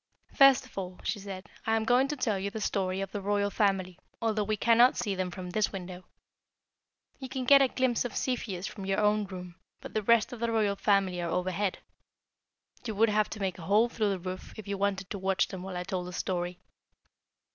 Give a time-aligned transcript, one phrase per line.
[0.33, 3.21] "First of all," she said, "I am going to tell you the story of the
[3.21, 6.05] Royal Family, although we cannot see them from this window.
[7.19, 10.39] You can get a glimpse of Cepheus from your own room, but the rest of
[10.39, 11.77] the Royal Family are overhead.
[12.83, 15.49] You would have to make a hole through the roof if you wanted to watch
[15.49, 16.57] them while I told their story."